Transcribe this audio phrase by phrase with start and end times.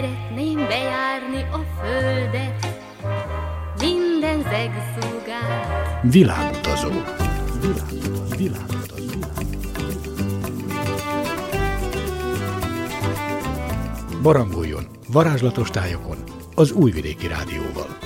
[0.00, 2.66] Szeretném bejárni a földet,
[3.80, 6.02] minden zegszúgát.
[6.02, 6.88] Világutazó.
[7.60, 8.36] Világutazó.
[8.36, 9.18] Világutazó.
[14.22, 16.16] Barangoljon varázslatos tájokon
[16.54, 17.98] az Újvidéki Rádióval.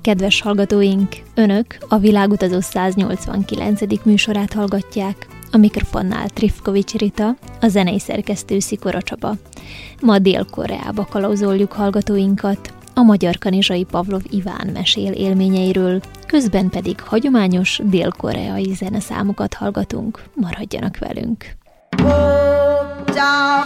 [0.00, 4.04] Kedves hallgatóink, Önök a Világutazó 189.
[4.04, 9.34] műsorát hallgatják, a mikrofonnál Trifkovics Rita, a zenei szerkesztő Szikora Csaba.
[10.02, 18.74] Ma Dél-Koreába kalauzoljuk hallgatóinkat, a magyar kanizsai Pavlov Iván mesél élményeiről, közben pedig hagyományos dél-koreai
[18.74, 20.22] zeneszámokat hallgatunk.
[20.34, 21.56] Maradjanak velünk!
[22.02, 23.62] Hopja,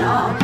[0.00, 0.39] No.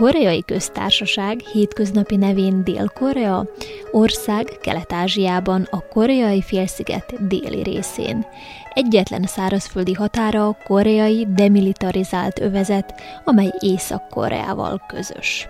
[0.00, 3.46] Koreai Köztársaság hétköznapi nevén Dél-Korea,
[3.90, 8.26] ország Kelet-Ázsiában a koreai félsziget déli részén.
[8.74, 12.94] Egyetlen szárazföldi határa a koreai demilitarizált övezet,
[13.24, 15.48] amely Észak-Koreával közös.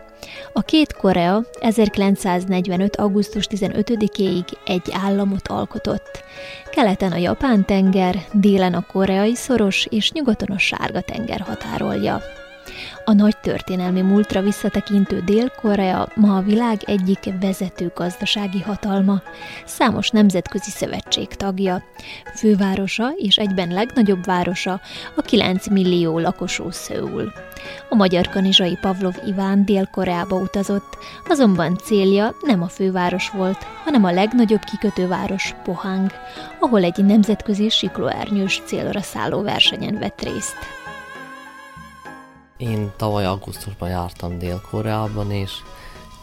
[0.52, 2.96] A két Korea 1945.
[2.96, 6.24] augusztus 15-éig egy államot alkotott.
[6.70, 12.22] Keleten a Japán-tenger, délen a koreai szoros és nyugaton a Sárga-tenger határolja.
[13.10, 19.22] A nagy történelmi múltra visszatekintő Dél-Korea ma a világ egyik vezető gazdasági hatalma,
[19.66, 21.82] számos nemzetközi szövetség tagja,
[22.34, 24.80] fővárosa és egyben legnagyobb városa
[25.16, 27.32] a 9 millió lakosú Szöul.
[27.88, 34.12] A magyar kanizsai Pavlov Iván Dél-Koreába utazott, azonban célja nem a főváros volt, hanem a
[34.12, 36.10] legnagyobb kikötőváros Pohang,
[36.60, 40.79] ahol egy nemzetközi siklóernyős célra szálló versenyen vett részt.
[42.60, 45.52] Én tavaly augusztusban jártam Dél-Koreában, és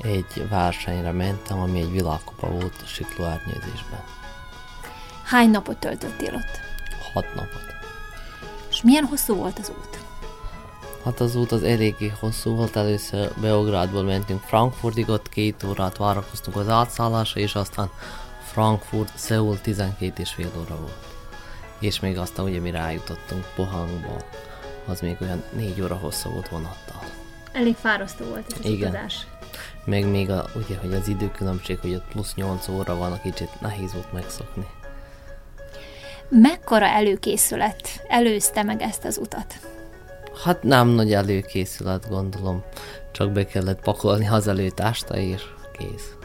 [0.02, 4.04] egy versenyre mentem, ami egy világkupa volt a siklóárnyőzésben.
[5.24, 6.60] Hány napot töltöttél ott?
[7.14, 7.66] Hat napot.
[8.70, 10.00] És milyen hosszú volt az út?
[11.04, 16.58] Hát az út az eléggé hosszú volt, először Beográdból mentünk Frankfurtig, ott két órát várakoztunk
[16.58, 17.90] az átszállásra, és aztán
[18.44, 21.08] Frankfurt, Seoul 12 és fél óra volt.
[21.80, 24.18] És még aztán ugye mi rájutottunk Pohangba,
[24.88, 27.02] az még olyan négy óra hosszú volt vonattal.
[27.52, 28.90] Elég fárasztó volt ez az Igen.
[28.90, 29.28] utazás.
[29.86, 33.62] Meg még a, ugye, hogy az időkülönbség, hogy ott plusz 8 óra van, a kicsit
[33.62, 34.66] nehéz volt megszokni.
[36.30, 39.60] Mekkora előkészület előzte meg ezt az utat?
[40.44, 42.64] Hát nem nagy előkészület, gondolom.
[43.12, 45.44] Csak be kellett pakolni az előtásta, és
[45.78, 46.16] kész.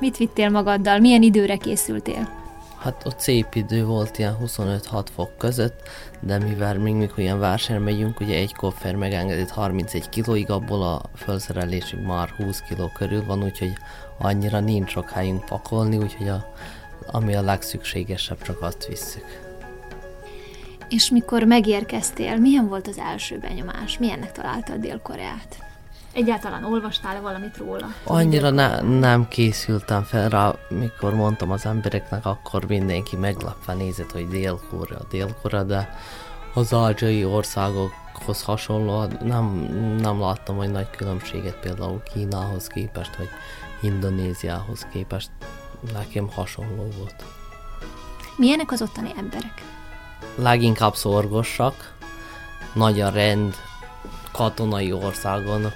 [0.00, 0.98] Mit vittél magaddal?
[0.98, 2.45] Milyen időre készültél?
[2.86, 5.88] Hát ott szép idő volt, ilyen 25-6 fok között,
[6.20, 11.02] de mivel még mikor ilyen vásárra megyünk, ugye egy koffer megengedett 31 kilóig, abból a
[11.14, 13.72] felszerelésünk már 20 kiló körül van, úgyhogy
[14.18, 16.52] annyira nincs sok helyünk pakolni, úgyhogy a,
[17.06, 19.24] ami a legszükségesebb, csak azt visszük.
[20.88, 23.98] És mikor megérkeztél, milyen volt az első benyomás?
[23.98, 25.65] Milyennek találtad Dél-Koreát?
[26.16, 27.86] Egyáltalán olvastál-e valamit róla?
[28.04, 34.28] Annyira ne, nem készültem fel rá, mikor mondtam az embereknek, akkor mindenki meglepve nézett, hogy
[34.28, 35.94] Dél-Korea, Dél-Korea, de
[36.54, 39.44] az ázsiai országokhoz hasonlóan nem,
[40.00, 43.28] nem láttam, hogy nagy különbséget például Kínához képest, vagy
[43.80, 45.30] Indonéziához képest
[45.92, 47.24] nekem hasonló volt.
[48.36, 49.62] Milyenek az ottani emberek?
[50.34, 51.94] Leginkább szorgosak,
[52.72, 53.54] nagy a rend,
[54.32, 55.72] katonai országon,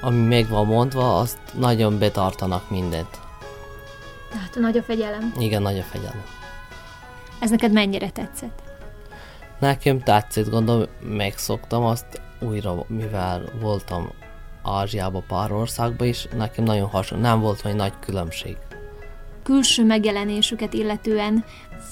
[0.00, 3.20] ami meg van mondva, azt nagyon betartanak mindent.
[4.30, 5.32] Tehát nagy a fegyelem.
[5.38, 6.22] Igen, nagy a fegyelem.
[7.40, 8.62] Ez neked mennyire tetszett?
[9.58, 12.20] Nekem tetszett, gondolom, megszoktam azt.
[12.40, 14.10] újra, mivel voltam
[14.62, 18.56] Ázsiába pár országba is, nekem nagyon hasonló, nem volt olyan nagy különbség.
[19.42, 21.44] Külső megjelenésüket illetően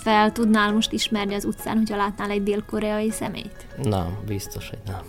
[0.02, 3.66] fel tudnál most ismerni az utcán, hogyha látnál egy dél-koreai szemét?
[3.82, 5.02] Nem, biztos, hogy nem.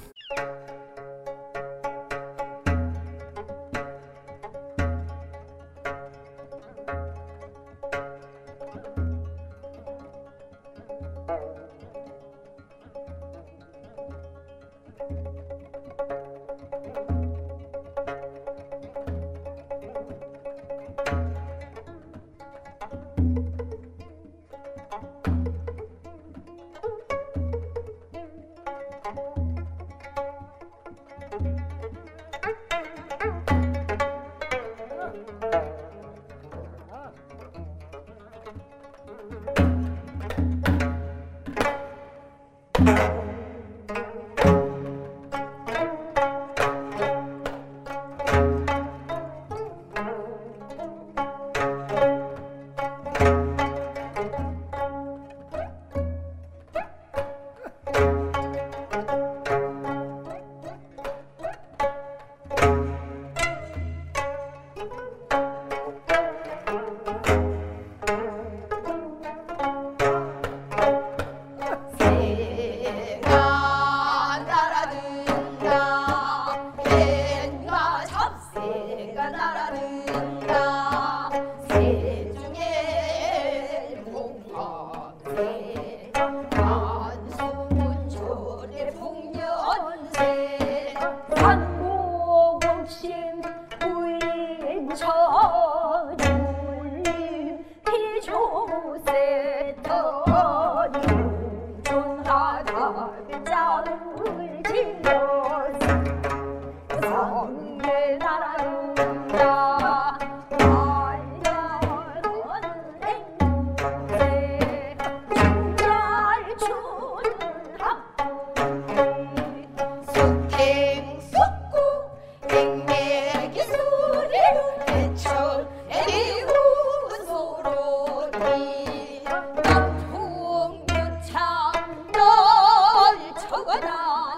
[134.05, 134.37] 나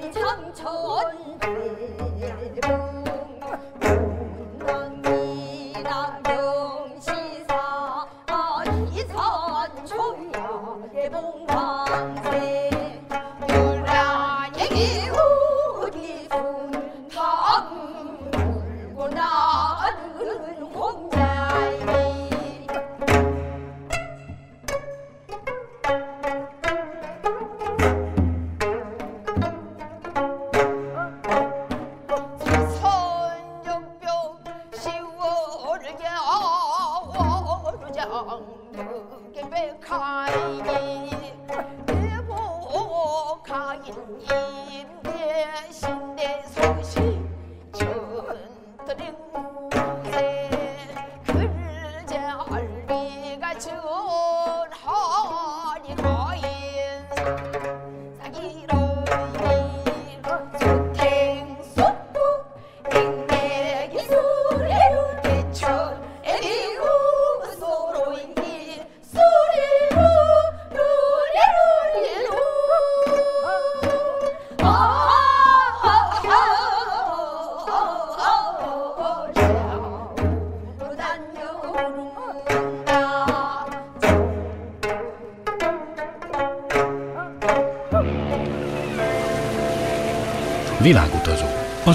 [0.00, 3.05] 옛날 참천대부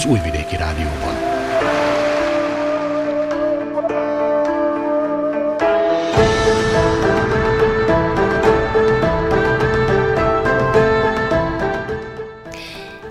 [0.01, 1.15] az Újvidéki Rádióban.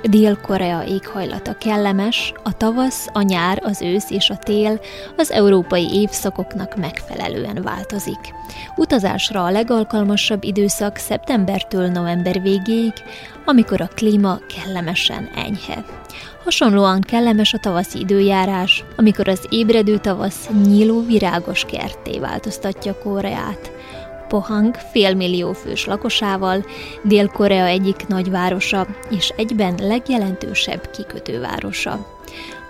[0.02, 4.80] Dél-Korea éghajlata kellemes, a tavasz, a nyár, az ősz és a tél
[5.16, 8.34] az európai évszakoknak megfelelően változik.
[8.76, 12.92] Utazásra a legalkalmasabb időszak szeptembertől november végéig,
[13.44, 15.99] amikor a klíma kellemesen enyhe.
[16.44, 23.72] Hasonlóan kellemes a tavaszi időjárás, amikor az ébredő tavasz nyíló virágos kerté változtatja Koreát.
[24.28, 26.64] Pohang félmillió fős lakosával,
[27.02, 32.06] Dél-Korea egyik nagyvárosa és egyben legjelentősebb kikötővárosa.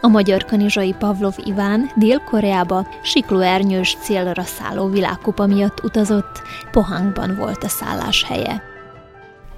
[0.01, 7.69] A magyar kanizsai Pavlov Iván Dél-Koreába siklóernyős célra szálló világkupa miatt utazott, Pohangban volt a
[7.69, 8.63] szállás helye.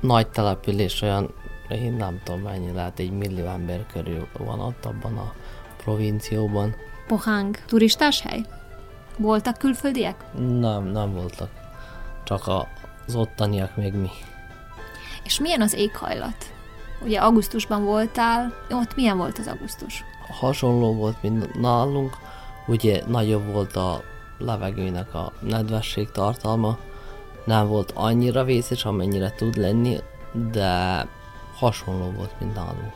[0.01, 1.35] Nagy település, olyan
[1.75, 5.33] én nem tudom mennyi, lehet egy millió ember körül van ott abban a
[5.76, 6.75] provincióban.
[7.07, 8.45] Pohang turistás hely?
[9.17, 10.25] Voltak külföldiek?
[10.38, 11.50] Nem, nem voltak.
[12.25, 12.43] Csak
[13.07, 14.11] az ottaniak még mi.
[15.25, 16.52] És milyen az éghajlat?
[17.05, 20.05] Ugye augusztusban voltál, ott milyen volt az augusztus?
[20.29, 22.17] Hasonló volt, mint nálunk,
[22.67, 24.02] ugye nagyobb volt a
[24.38, 26.79] levegőnek a nedvesség tartalma,
[27.45, 29.99] nem volt annyira vészes, amennyire tud lenni,
[30.52, 31.07] de
[31.62, 32.92] hasonló volt, mint nálunk.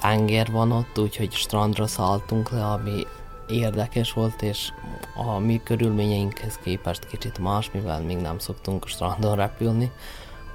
[0.00, 3.06] Tenger van ott, úgyhogy strandra szálltunk le, ami
[3.48, 4.72] érdekes volt, és
[5.16, 9.92] a mi körülményeinkhez képest kicsit más, mivel még nem szoktunk strandon repülni,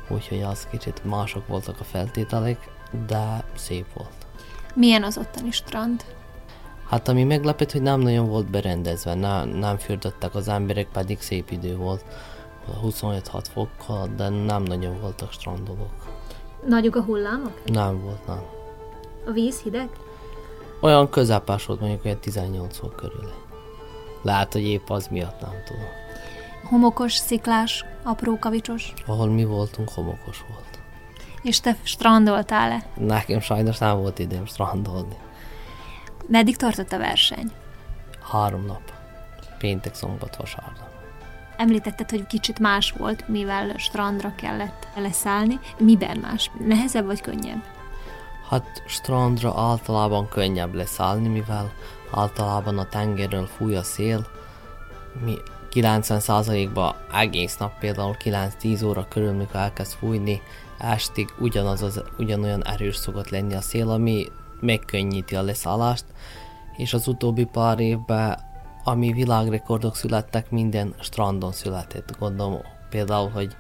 [0.08, 2.70] úgyhogy az kicsit mások voltak a feltételek,
[3.08, 4.28] de szép volt.
[4.76, 6.04] Milyen az ottani strand?
[6.90, 11.52] Hát ami meglepett, hogy nem nagyon volt berendezve, ne, nem fürdöttek az emberek, pedig szép
[11.52, 12.06] idő volt,
[12.84, 16.09] 25-6 fokkal, de nem nagyon voltak strandolók.
[16.68, 17.62] Nagyok a hullámok?
[17.66, 18.42] Nem volt, nem.
[19.26, 19.90] A víz hideg?
[20.82, 23.32] Olyan közepes volt, mondjuk olyan 18 fok körül.
[24.22, 25.86] Lehet, hogy épp az miatt nem tudom.
[26.64, 28.94] Homokos, sziklás, apró kavicsos.
[29.06, 30.80] Ahol mi voltunk, homokos volt.
[31.42, 32.86] És te strandoltál-e?
[32.98, 35.18] Nekem sajnos nem volt időm strandolni.
[36.28, 37.52] Meddig tartott a verseny?
[38.32, 38.82] Három nap.
[39.58, 40.99] Péntek, szombat, vasárnap.
[41.60, 45.60] Említetted, hogy kicsit más volt, mivel strandra kellett leszállni.
[45.78, 46.52] Miben más?
[46.68, 47.64] Nehezebb vagy könnyebb?
[48.50, 51.72] Hát strandra általában könnyebb leszállni, mivel
[52.12, 54.28] általában a tengerről fúj a szél.
[55.26, 55.34] Mi
[55.72, 60.42] 90%-ban egész nap, például 9-10 óra körül, mikor elkezd fújni,
[60.78, 64.26] estig ugyanaz az, ugyanolyan erős szokott lenni a szél, ami
[64.60, 66.06] megkönnyíti a leszállást,
[66.78, 68.40] és az utóbbi pár évben,
[68.90, 72.18] ami világrekordok születtek, minden strandon született.
[72.20, 73.56] Gondolom például, hogy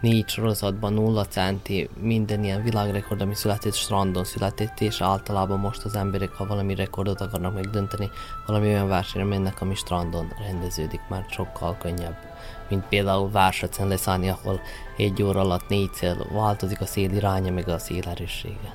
[0.00, 5.94] négy sorozatban nulla centi, minden ilyen világrekord, ami született, strandon született, és általában most az
[5.94, 8.10] emberek, ha valami rekordot akarnak megdönteni,
[8.46, 12.16] valami olyan versenyre mennek, ami strandon rendeződik, mert sokkal könnyebb.
[12.68, 14.60] Mint például Vársacen leszállni, ahol
[14.96, 18.74] egy óra alatt négyszer változik a szél iránya, meg a szél erőssége.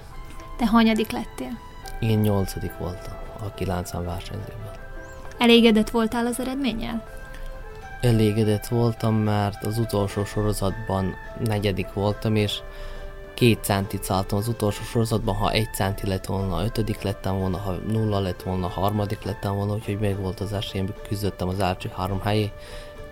[0.58, 1.60] Te hanyadik lettél?
[2.00, 4.87] Én nyolcadik voltam a 90 versenyzőből.
[5.38, 7.04] Elégedett voltál az eredménnyel?
[8.02, 12.60] Elégedett voltam, mert az utolsó sorozatban negyedik voltam, és
[13.34, 17.72] két centit szálltam az utolsó sorozatban, ha egy centi lett volna, ötödik lettem volna, ha
[17.72, 22.22] nulla lett volna, harmadik lettem volna, úgyhogy meg volt az esélyem, küzdöttem az első három
[22.22, 22.52] helyé,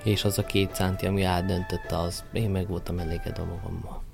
[0.03, 4.04] és az a két centi, ami eldöntötte, az én meg voltam elégedve magammal.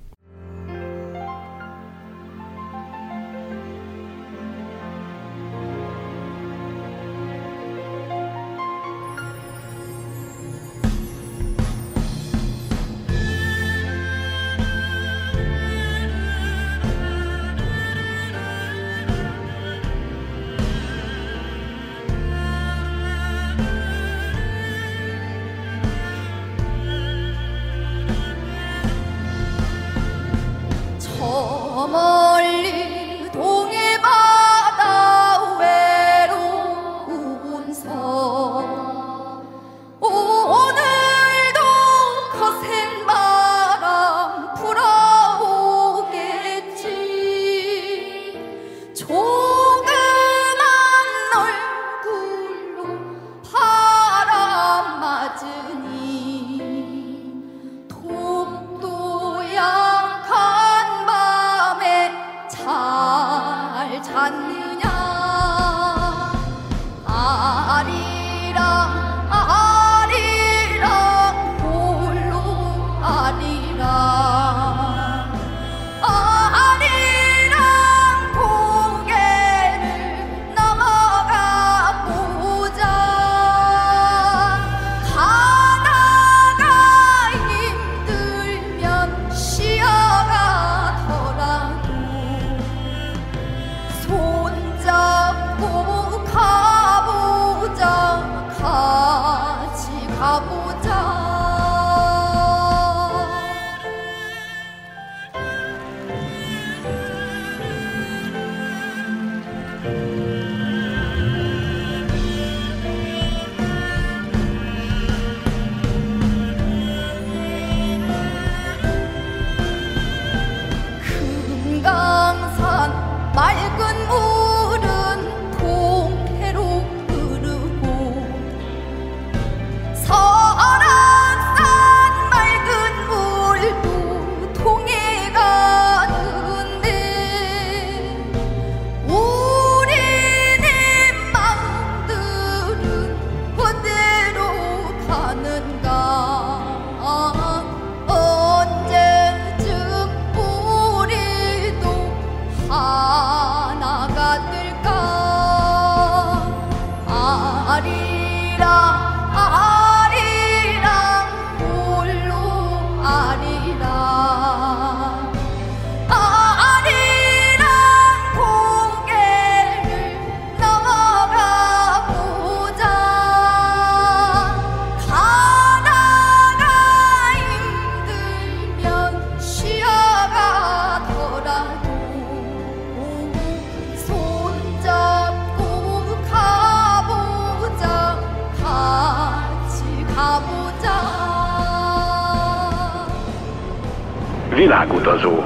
[194.54, 195.44] Világutazó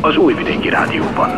[0.00, 1.30] az Újvidéki Rádióban.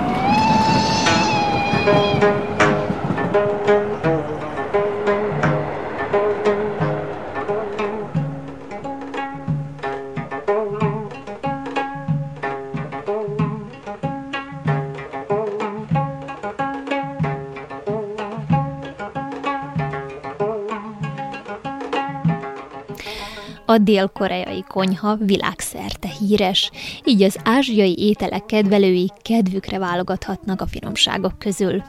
[23.71, 26.71] A dél-koreai konyha világszerte híres,
[27.05, 31.83] így az ázsiai ételek kedvelői kedvükre válogathatnak a finomságok közül.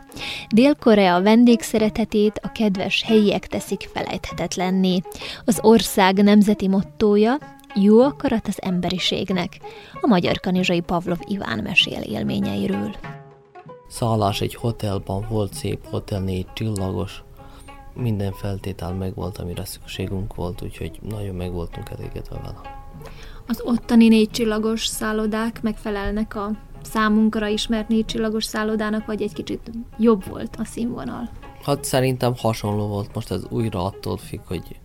[0.49, 5.01] Dél-Korea vendégszeretetét a kedves helyiek teszik felejthetetlenné.
[5.45, 7.37] Az ország nemzeti mottója
[7.75, 9.59] jó akarat az emberiségnek.
[10.01, 12.95] A magyar kanizsai Pavlov Iván mesél élményeiről.
[13.87, 17.23] Szállás egy hotelban volt szép hotel, négy csillagos,
[17.93, 22.85] minden feltétel megvolt, amire szükségünk volt, úgyhogy nagyon meg voltunk elégedve vele.
[23.47, 29.71] Az ottani négy csillagos szállodák megfelelnek a számunkra ismert négy csillagos szállodának, vagy egy kicsit
[29.97, 31.29] jobb volt a színvonal?
[31.63, 34.79] Hát szerintem hasonló volt, most ez újra attól függ, hogy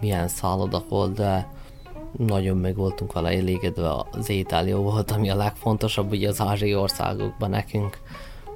[0.00, 1.48] milyen szálloda volt, de
[2.16, 6.74] nagyon meg voltunk vele elégedve, az étel jó volt, ami a legfontosabb ugye az ázsiai
[6.74, 7.98] országokban nekünk,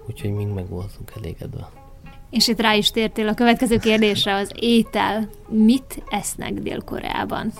[0.08, 1.83] úgyhogy mind meg voltunk elégedve.
[2.34, 5.28] És itt rá is tértél a következő kérdésre, az étel.
[5.48, 7.52] Mit esznek Dél-Koreában?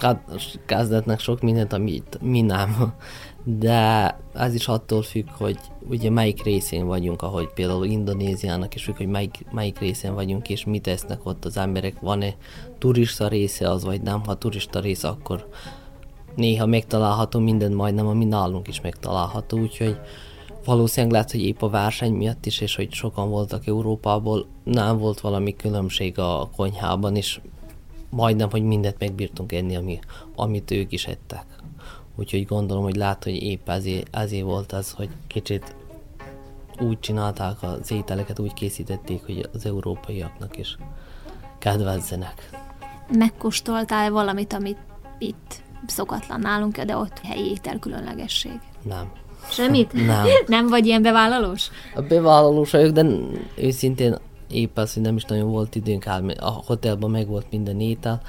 [0.00, 0.30] Hát
[0.66, 2.94] kezdetnek sok mindent, amit mi nem.
[3.44, 8.96] De ez is attól függ, hogy ugye melyik részén vagyunk, ahogy például Indonéziának is függ,
[8.96, 12.00] hogy melyik, melyik részén vagyunk, és mit esznek ott az emberek.
[12.00, 12.34] Van-e
[12.78, 14.24] turista része az, vagy nem?
[14.24, 15.48] Ha turista része, akkor
[16.36, 19.98] néha megtalálható minden majdnem, ami nálunk is megtalálható, úgyhogy
[20.64, 25.20] valószínűleg lehet, hogy épp a verseny miatt is, és hogy sokan voltak Európából, nem volt
[25.20, 27.40] valami különbség a konyhában, és
[28.10, 29.98] majdnem, hogy mindent megbírtunk enni, ami,
[30.36, 31.44] amit ők is ettek.
[32.16, 35.74] Úgyhogy gondolom, hogy lát, hogy épp ezért, ezért volt az, hogy kicsit
[36.80, 40.76] úgy csinálták az ételeket, úgy készítették, hogy az európaiaknak is
[41.58, 42.50] kedvezzenek.
[43.12, 44.78] Megkóstoltál valamit, amit
[45.18, 48.60] itt szokatlan nálunk, de ott helyi étel különlegesség?
[48.82, 49.12] Nem.
[49.50, 49.92] Semmit?
[49.92, 50.26] Nem.
[50.46, 51.70] Nem vagy ilyen bevállalós?
[51.94, 53.06] A bevállalós vagyok, de
[53.56, 54.16] őszintén
[54.50, 56.38] épp az, hogy nem is nagyon volt időnk elmenni.
[56.38, 58.22] A hotelban meg volt minden étel,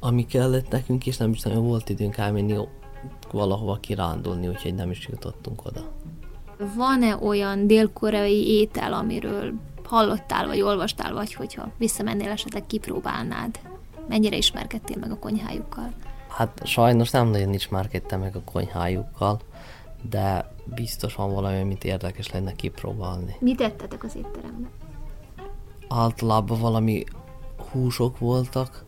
[0.00, 2.56] ami kellett nekünk, és nem is nagyon volt időnk elmenni
[3.32, 5.80] valahova kirándulni, úgyhogy nem is jutottunk oda.
[6.76, 9.52] Van-e olyan dél-koreai étel, amiről
[9.84, 13.58] hallottál, vagy olvastál, vagy hogyha visszamennél esetleg kipróbálnád?
[14.08, 15.92] Mennyire ismerkedtél meg a konyhájukkal?
[16.28, 19.40] Hát sajnos nem nagyon ismerkedtem meg a konyhájukkal,
[20.08, 23.36] de biztos van valami, amit érdekes lenne kipróbálni.
[23.40, 24.70] Mit ettetek az étteremben?
[25.88, 27.04] Általában valami
[27.70, 28.84] húsok voltak,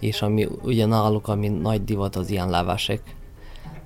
[0.00, 3.16] és ami ugye náluk, ami nagy divat, az ilyen levesek,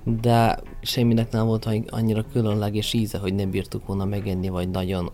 [0.03, 5.11] de semminek nem volt annyira különleges íze, hogy nem bírtuk volna megenni, vagy nagyon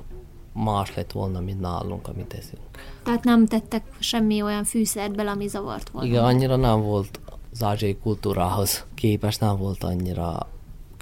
[0.53, 2.61] más lett volna, mint nálunk, amit teszünk.
[3.03, 6.07] Tehát nem tettek semmi olyan fűszert bele, ami zavart volna?
[6.07, 7.19] Igen, annyira nem volt
[7.51, 10.49] az ázsiai kultúrához képes, nem volt annyira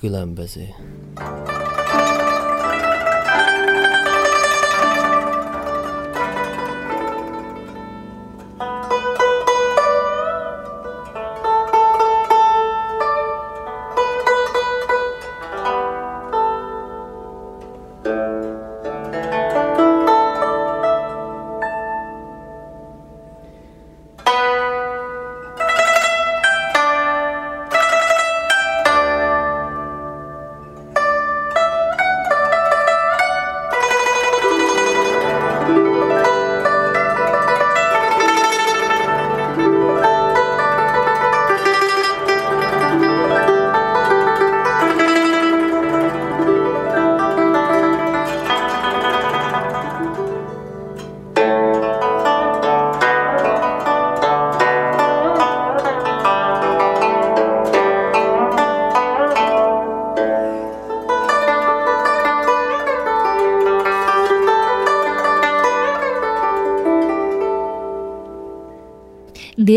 [0.03, 0.67] különböző.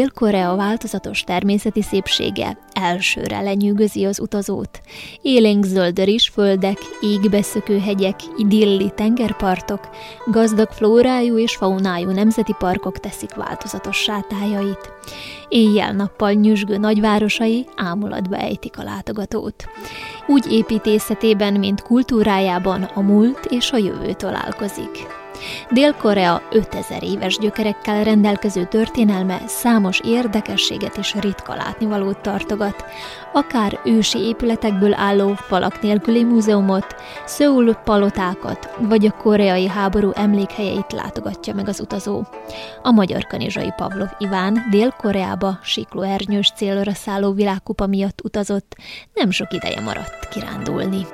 [0.07, 4.81] Dél-Korea változatos természeti szépsége elsőre lenyűgözi az utazót.
[5.23, 9.89] Élénk zöldöris földek, égbeszökő hegyek, idilli tengerpartok,
[10.27, 14.93] gazdag flórájú és faunájú nemzeti parkok teszik változatossá tájait.
[15.49, 19.65] Éjjel-nappal nyüzsgő nagyvárosai ámulatba ejtik a látogatót.
[20.27, 25.25] Úgy építészetében, mint kultúrájában a múlt és a jövő találkozik.
[25.71, 32.85] Dél-Korea 5000 éves gyökerekkel rendelkező történelme számos érdekességet és ritka látnivalót tartogat,
[33.33, 36.95] akár ősi épületekből álló falak nélküli múzeumot,
[37.25, 42.23] Szöul palotákat, vagy a koreai háború emlékhelyeit látogatja meg az utazó.
[42.83, 48.77] A magyar kanizsai Pavlov Iván Dél-Koreába siklóernyős célra szálló világkupa miatt utazott,
[49.15, 51.07] nem sok ideje maradt kirándulni.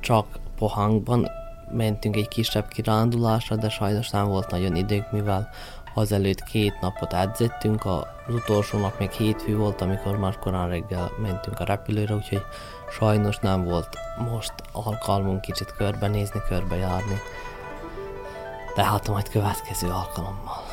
[0.00, 0.26] Csak
[0.58, 1.28] Pohangban
[1.70, 5.48] mentünk egy kisebb kirándulásra, de sajnos nem volt nagyon időnk, mivel
[5.94, 11.60] azelőtt két napot edzettünk, az utolsó nap még hétfő volt, amikor már korán reggel mentünk
[11.60, 12.42] a repülőre, úgyhogy
[12.90, 13.88] sajnos nem volt
[14.32, 17.20] most alkalmunk kicsit körbenézni, körbejárni.
[18.74, 20.64] De hát majd következő alkalommal.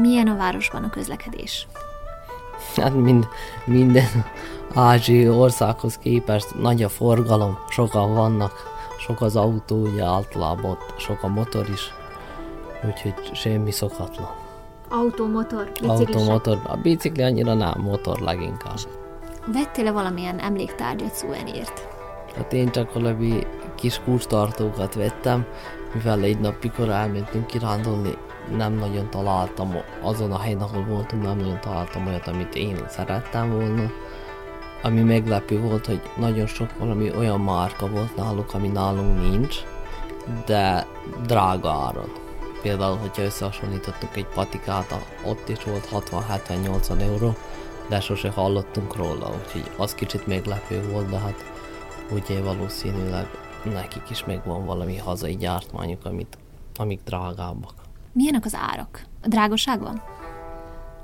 [0.00, 1.66] Milyen a városban a közlekedés?
[2.76, 3.28] Hát mind,
[3.64, 4.24] minden
[4.74, 8.73] ázsiai országhoz képest nagy a forgalom, sokan vannak,
[9.04, 11.94] sok az autó, ugye általában sok a motor is,
[12.86, 14.30] úgyhogy semmi szokatlan.
[14.88, 18.78] Autó, motor, Autó, motor, a bicikli annyira nem, motor leginkább.
[19.46, 21.88] Vettél-e valamilyen emléktárgyat, szuvenírt?
[22.36, 25.46] Hát én csak valami kis kulcstartókat vettem,
[25.94, 28.16] mivel egy nap, mikor elmentünk kirándulni,
[28.56, 33.50] nem nagyon találtam azon a helyen, ahol voltunk, nem nagyon találtam olyat, amit én szerettem
[33.50, 33.90] volna.
[34.84, 39.56] Ami meglepő volt, hogy nagyon sok valami olyan márka volt náluk, ami nálunk nincs,
[40.46, 40.86] de
[41.26, 42.12] drága áron.
[42.62, 44.94] Például, hogyha összehasonlítottuk egy patikát,
[45.26, 47.34] ott is volt 60-70-80 euró,
[47.88, 51.52] de sose hallottunk róla, úgyhogy az kicsit meglepő volt, de hát
[52.12, 53.26] ugye valószínűleg
[53.72, 56.38] nekik is megvan valami hazai gyártmányuk, amit,
[56.76, 57.74] amik drágábbak.
[58.12, 59.02] Milyenek az árak?
[59.22, 60.02] A drágaság van?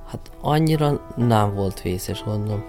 [0.07, 2.64] Hát annyira nem volt vészes, gondolom,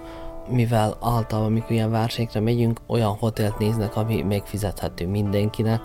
[0.48, 5.80] mivel általában, amikor ilyen versenyre megyünk, olyan hotelt néznek, ami megfizethető mindenkinek.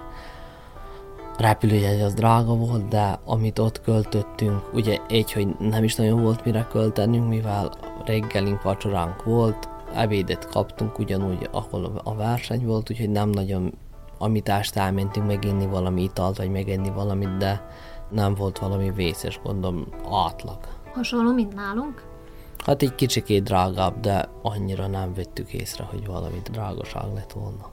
[1.37, 6.45] Repülőjegy az drága volt, de amit ott költöttünk, ugye egy, hogy nem is nagyon volt
[6.45, 7.71] mire költenünk, mivel
[8.05, 13.73] reggelink, vacsoránk volt, ebédet kaptunk ugyanúgy, ahol a verseny volt, úgyhogy nem nagyon,
[14.17, 17.67] amit este elmentünk meginni valami italt, vagy megenni valamit, de
[18.09, 20.57] nem volt valami vészes, gondolom, átlag.
[20.93, 22.06] Hasonló, mint nálunk?
[22.65, 27.71] Hát egy kicsikét drágább, de annyira nem vettük észre, hogy valami drágaság lett volna.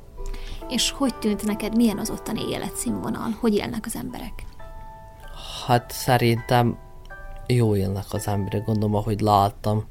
[0.68, 3.36] És hogy tűnt neked, milyen az ottani életszínvonal?
[3.40, 4.44] Hogy élnek az emberek?
[5.66, 6.78] Hát szerintem
[7.46, 9.84] jó élnek az emberek, gondolom, ahogy láttam.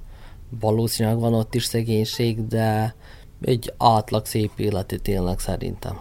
[0.59, 2.95] Valószínűleg van ott is szegénység, de
[3.41, 5.99] egy átlag szép életet élnek szerintem.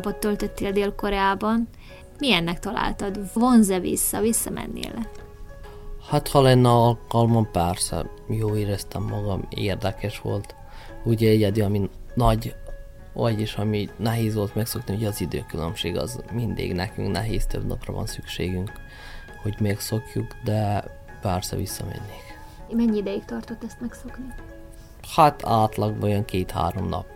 [0.00, 1.68] Napot töltöttél Dél-Koreában.
[2.18, 3.20] Milyennek találtad?
[3.34, 5.10] Vonze vissza, visszamennél le?
[6.08, 10.54] Hát ha lenne alkalmam, persze, jó éreztem magam, érdekes volt.
[11.04, 12.54] Ugye egyedi, ami nagy
[13.12, 18.06] vagyis ami nehéz volt megszokni, hogy az időkülönbség az mindig nekünk nehéz, több napra van
[18.06, 18.72] szükségünk,
[19.42, 20.84] hogy megszokjuk, de
[21.20, 22.38] persze visszamennék.
[22.72, 24.26] Mennyi ideig tartott ezt megszokni?
[25.14, 27.06] Hát átlagban olyan két-három nap.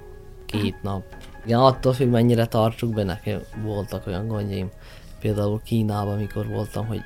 [0.47, 1.05] Két nap.
[1.44, 4.70] Igen, attól függ, mennyire tartsuk be, nekem voltak olyan gondjaim.
[5.20, 7.02] Például Kínában, amikor voltam, hogy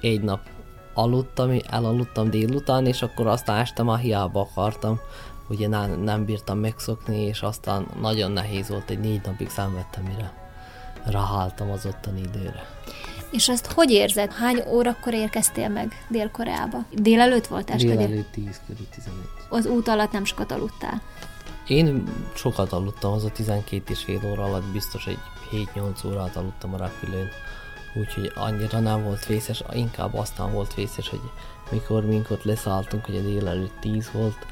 [0.00, 0.40] egy nap
[0.94, 5.00] aludtam, elaludtam délután, és akkor aztán este már hiába akartam,
[5.48, 10.32] ugye nem, nem bírtam megszokni, és aztán nagyon nehéz volt, egy négy napig szenvedtem, mire
[11.04, 12.66] ráháltam az ottani időre.
[13.30, 14.32] És azt hogy érzed?
[14.32, 16.78] Hány órakor érkeztél meg Dél-Koreába?
[16.92, 17.88] Délelőtt volt este?
[17.88, 19.22] Délelőtt 10 körül 11.
[19.48, 21.02] Az út alatt nem sokat aludtál?
[21.68, 22.02] Én
[22.34, 25.18] sokat aludtam, az a 12 és fél óra alatt biztos egy
[25.74, 27.28] 7-8 órát aludtam a repülőn.
[27.94, 31.20] Úgyhogy annyira nem volt vészes, inkább aztán volt vészes, hogy
[31.70, 34.46] mikor minkor leszálltunk, hogy a délelőtt 10 volt,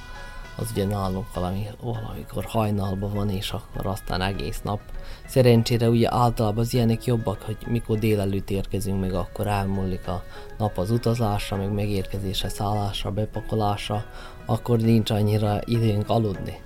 [0.59, 4.81] az ugye nálunk valami, valamikor hajnalban van, és akkor aztán egész nap.
[5.27, 10.25] Szerencsére ugye általában az ilyenek jobbak, hogy mikor délelőtt érkezünk, meg akkor elmúlik a
[10.59, 14.05] nap az utazásra, meg megérkezésre, szállásra, bepakolásra,
[14.47, 16.65] akkor nincs annyira időnk aludni.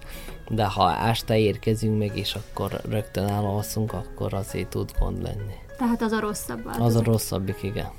[0.53, 5.55] De ha este érkezünk meg, és akkor rögtön elalszunk, akkor azért tud gond lenni.
[5.79, 6.89] Tehát az a rosszabb változat.
[6.89, 7.91] Az a rosszabbik, igen.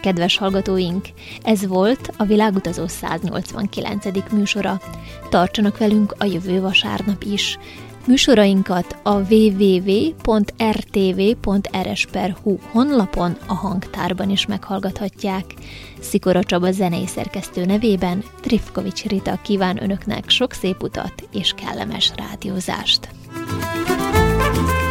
[0.00, 1.08] Kedves hallgatóink,
[1.42, 4.30] ez volt a Világutazó 189.
[4.32, 4.80] műsora.
[5.30, 7.58] Tartsanak velünk a jövő vasárnap is.
[8.06, 10.18] Műsorainkat a www.rtv.rs.hu
[12.70, 15.44] honlapon a hangtárban is meghallgathatják.
[16.00, 23.08] Szikora Csaba zenei szerkesztő nevében Trifkovics Rita kíván önöknek sok szép utat és kellemes rádiózást.
[24.54, 24.83] thank you